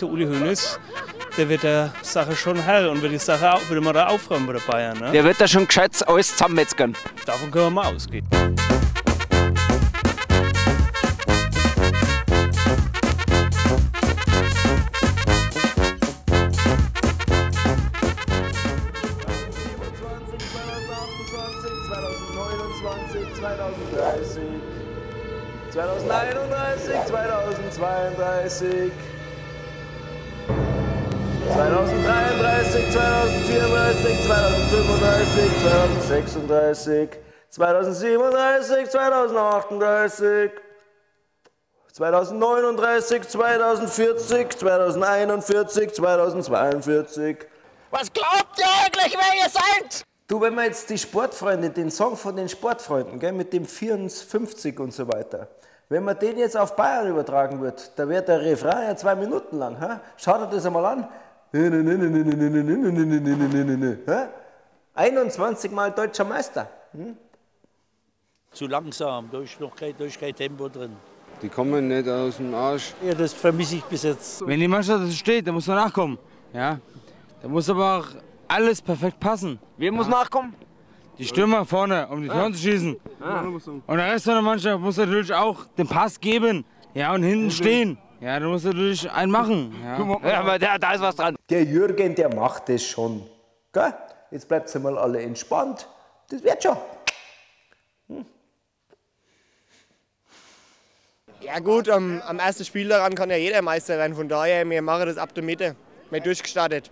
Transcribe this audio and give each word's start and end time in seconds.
Der 0.00 0.08
Uli 0.08 0.26
Hoeneß, 0.26 0.78
der 1.36 1.48
wird 1.48 1.64
der 1.64 1.92
Sache 2.02 2.36
schon 2.36 2.56
Herr 2.62 2.88
und 2.88 3.02
wird 3.02 3.12
die 3.12 3.18
Sache 3.18 3.52
auch, 3.52 3.68
wird 3.68 3.80
immer 3.80 3.92
da 3.92 4.06
aufräumen 4.06 4.46
bei 4.46 4.52
der 4.52 4.60
Bayern. 4.60 4.96
Ne? 4.96 5.10
Der 5.10 5.24
wird 5.24 5.40
da 5.40 5.48
schon 5.48 5.66
gescheit 5.66 5.90
alles 6.06 6.30
zusammenmetzgern. 6.30 6.94
Davon 7.26 7.50
können 7.50 7.64
wir 7.64 7.70
mal 7.70 7.92
ausgehen. 7.92 8.24
zweihundertdreißig, 27.72 28.92
2033, 31.54 32.90
2034, 32.92 34.22
2035, 34.26 35.50
2036, 35.62 37.08
2037, 37.50 38.90
2038, 38.90 40.50
2039, 41.92 43.28
2040, 43.28 44.58
2041, 44.58 45.92
2042. 45.94 47.36
Was 47.90 48.12
glaubt 48.12 48.58
ihr 48.58 48.66
eigentlich, 48.84 49.16
wer 49.16 49.42
ihr 49.42 49.48
seid? 49.48 50.04
Du, 50.28 50.40
wenn 50.42 50.54
man 50.54 50.66
jetzt 50.66 50.90
die 50.90 50.98
Sportfreunde, 50.98 51.70
den 51.70 51.90
Song 51.90 52.16
von 52.16 52.36
den 52.36 52.50
Sportfreunden, 52.50 53.18
gell, 53.18 53.32
mit 53.32 53.52
dem 53.54 53.64
54 53.64 54.78
und 54.78 54.92
so 54.92 55.08
weiter, 55.08 55.48
wenn 55.88 56.04
man 56.04 56.18
den 56.18 56.36
jetzt 56.36 56.54
auf 56.54 56.76
Bayern 56.76 57.08
übertragen 57.08 57.62
wird, 57.62 57.92
da 57.96 58.06
wird 58.06 58.28
der 58.28 58.42
Refrain 58.42 58.88
ja 58.88 58.96
zwei 58.96 59.14
Minuten 59.14 59.58
lang. 59.58 59.80
Hä? 59.80 60.00
Schaut 60.18 60.42
euch 60.42 60.50
das 60.50 60.66
einmal 60.66 60.84
an. 60.84 61.08
21 64.94 65.70
Mal 65.72 65.90
deutscher 65.92 66.24
Meister. 66.24 66.68
Hm? 66.92 67.16
Zu 68.50 68.66
langsam, 68.66 69.28
da 69.30 69.40
ist 69.40 69.60
noch 69.60 69.74
kein, 69.74 69.94
da 69.96 70.04
ist 70.04 70.18
kein 70.18 70.34
Tempo 70.34 70.68
drin. 70.68 70.96
Die 71.40 71.48
kommen 71.48 71.88
nicht 71.88 72.08
aus 72.08 72.38
dem 72.38 72.54
Arsch. 72.54 72.94
Ja, 73.04 73.14
das 73.14 73.32
vermisse 73.32 73.76
ich 73.76 73.84
bis 73.84 74.02
jetzt. 74.02 74.46
Wenn 74.46 74.58
die 74.58 74.68
Mannschaft 74.68 75.04
so 75.04 75.12
steht, 75.12 75.46
dann 75.46 75.54
muss 75.54 75.66
man 75.66 75.76
nachkommen. 75.76 76.18
Ja? 76.52 76.80
Da 77.40 77.48
muss 77.48 77.70
aber 77.70 77.98
auch 77.98 78.06
alles 78.48 78.82
perfekt 78.82 79.20
passen. 79.20 79.58
Wer 79.76 79.92
muss 79.92 80.08
nachkommen? 80.08 80.54
Die 81.18 81.24
Stürmer 81.24 81.64
vorne, 81.64 82.08
um 82.08 82.22
die 82.22 82.28
Toren 82.28 82.54
zu 82.54 82.60
schießen. 82.60 82.96
Und 83.86 83.96
der 83.96 84.12
Rest 84.12 84.24
von 84.24 84.34
der 84.34 84.42
Mannschaft 84.42 84.80
muss 84.80 84.96
natürlich 84.96 85.32
auch 85.32 85.64
den 85.76 85.86
Pass 85.86 86.20
geben. 86.20 86.64
Ja, 86.94 87.14
und 87.14 87.22
hinten 87.22 87.50
stehen. 87.50 87.98
Ja, 88.20 88.40
da 88.40 88.46
muss 88.46 88.64
natürlich 88.64 89.10
einen 89.10 89.30
machen. 89.30 89.74
Ja. 89.82 90.28
Ja, 90.28 90.40
aber 90.40 90.58
da, 90.58 90.78
da 90.78 90.92
ist 90.92 91.00
was 91.00 91.14
dran. 91.16 91.36
Der 91.48 91.64
Jürgen, 91.64 92.14
der 92.14 92.34
macht 92.34 92.68
das 92.68 92.82
schon. 92.82 93.24
Gell? 93.72 93.94
Jetzt 94.30 94.48
bleibt 94.48 94.74
mal 94.80 94.98
alle 94.98 95.22
entspannt. 95.22 95.88
Das 96.28 96.42
wird 96.42 96.62
schon. 96.62 96.76
Ja 101.40 101.60
gut, 101.60 101.88
am, 101.88 102.20
am 102.26 102.40
ersten 102.40 102.64
Spiel 102.64 102.88
daran 102.88 103.14
kann 103.14 103.30
ja 103.30 103.36
jeder 103.36 103.62
Meister 103.62 103.96
werden. 103.96 104.16
Von 104.16 104.28
daher, 104.28 104.68
wir 104.68 104.82
machen 104.82 105.06
das 105.06 105.16
ab 105.16 105.32
der 105.34 105.44
Mitte. 105.44 105.76
Wir 106.10 106.20
durchgestartet. 106.20 106.90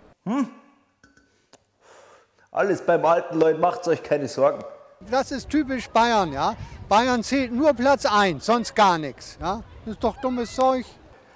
Alles 2.51 2.81
beim 2.81 3.05
alten 3.05 3.39
Leuten, 3.39 3.59
macht 3.59 3.87
euch 3.87 4.01
keine 4.01 4.27
Sorgen. 4.27 4.63
Das 5.11 5.31
ist 5.31 5.49
typisch 5.49 5.89
Bayern, 5.89 6.31
ja. 6.31 6.55
Bayern 6.89 7.21
zählt 7.21 7.51
nur 7.51 7.73
Platz 7.73 8.05
1, 8.05 8.45
sonst 8.45 8.73
gar 8.73 8.97
nichts. 8.97 9.37
Ja? 9.39 9.61
Das 9.85 9.95
ist 9.95 10.03
doch 10.03 10.17
dummes 10.21 10.55
Zeug. 10.55 10.85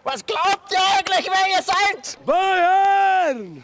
Was 0.03 0.25
glaubt 0.25 0.71
ihr 0.71 0.79
eigentlich, 0.97 1.29
wer 1.29 1.55
ihr 1.55 1.61
seid? 1.61 2.17
Bayern! 2.25 3.63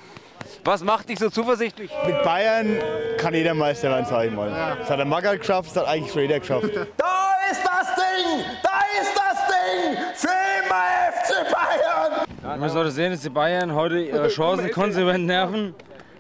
Was 0.64 0.84
macht 0.84 1.10
dich 1.10 1.18
so 1.18 1.30
zuversichtlich? 1.30 1.90
Mit 2.06 2.22
Bayern 2.24 2.78
kann 3.18 3.34
jeder 3.34 3.54
Meister 3.56 3.90
werden, 3.90 4.06
sag 4.06 4.26
ich 4.26 4.32
mal. 4.32 4.76
Das 4.80 4.90
hat 4.90 5.00
der 5.00 5.06
Magath 5.06 5.40
geschafft, 5.40 5.70
das 5.70 5.78
hat 5.78 5.88
eigentlich 5.88 6.12
schon 6.12 6.22
jeder 6.22 6.40
geschafft. 6.40 6.70
Da 6.98 7.32
ist 7.50 7.62
das 7.64 7.96
Ding! 7.96 8.46
Da 8.62 8.82
ist 9.02 9.14
das 9.16 9.48
Ding! 9.48 9.98
Für 10.14 10.28
immer 10.64 11.12
FC 11.12 11.52
Bayern! 11.52 12.60
Man 12.60 12.70
sollte 12.70 12.92
sehen, 12.92 13.12
dass 13.12 13.22
die 13.22 13.30
Bayern 13.30 13.74
heute 13.74 14.00
ihre 14.00 14.28
Chancen 14.28 14.70
konsequent 14.72 15.26
nerven. 15.26 15.74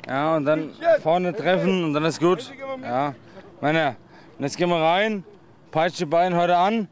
Ja, 0.07 0.35
und 0.37 0.45
dann 0.45 0.73
vorne 1.03 1.35
treffen 1.35 1.83
und 1.83 1.93
dann 1.93 2.05
ist 2.05 2.19
gut. 2.19 2.51
Ja, 2.81 3.13
meine, 3.61 3.97
und 4.37 4.45
jetzt 4.45 4.57
gehen 4.57 4.69
wir 4.69 4.81
rein, 4.81 5.23
peitscht 5.69 5.99
die 5.99 6.05
Bayern 6.05 6.35
heute 6.35 6.55
an. 6.55 6.87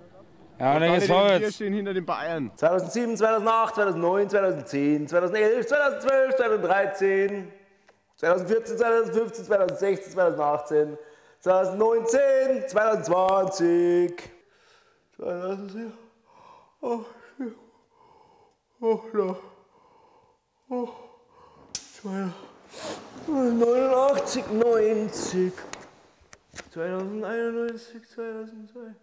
Ja, 0.59 0.75
und 0.75 0.81
dann 0.81 0.93
geht's 0.93 1.07
Wir 1.07 1.15
vorwärts. 1.15 1.55
stehen 1.55 1.73
hinter 1.73 1.93
den 1.93 2.05
Bayern. 2.05 2.51
2007, 2.55 3.17
2008, 3.17 3.75
2009, 3.75 4.29
2010, 4.29 5.07
2011, 5.07 5.67
2012, 5.67 6.35
2013, 6.35 7.51
2014, 8.17 8.77
2015, 8.77 9.45
2016, 9.45 10.13
2018, 10.13 10.97
2019, 11.41 12.67
2020, 12.69 14.31
2007. 15.17 15.93
Oh, 16.81 17.05
oh, 18.81 19.01
no. 19.13 19.37
oh, 20.69 20.89
89, 23.27 24.47
90, 24.51 25.51
2091, 26.71 28.09
2002. 28.13 28.95